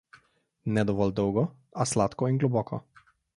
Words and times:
Ne 0.77 0.83
dovolj 0.91 1.13
dolgo, 1.19 1.43
a 1.85 1.87
sladko 1.93 2.31
in 2.33 2.41
globoko. 2.45 2.81